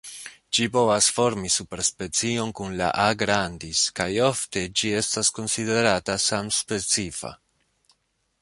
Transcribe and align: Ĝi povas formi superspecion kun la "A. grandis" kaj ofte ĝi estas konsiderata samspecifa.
Ĝi 0.57 0.63
povas 0.75 1.09
formi 1.17 1.51
superspecion 1.55 2.55
kun 2.59 2.73
la 2.79 2.89
"A. 3.05 3.05
grandis" 3.21 3.83
kaj 4.01 4.09
ofte 4.31 4.67
ĝi 4.81 4.95
estas 5.03 5.33
konsiderata 5.39 6.17
samspecifa. 6.29 7.37